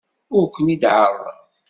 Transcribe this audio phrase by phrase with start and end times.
[0.37, 1.37] Ur ken-id-ɛerrḍeɣ.